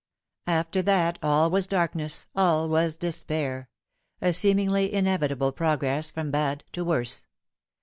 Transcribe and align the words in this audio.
After 0.47 0.81
that 0.81 1.19
all 1.21 1.51
was 1.51 1.67
darkness, 1.67 2.25
all 2.35 2.67
was 2.67 2.95
despair 2.95 3.69
a 4.19 4.33
seemingly 4.33 4.91
inevitable 4.91 5.51
progress 5.51 6.09
from 6.09 6.31
bad 6.31 6.63
to 6.71 6.83
worse. 6.83 7.27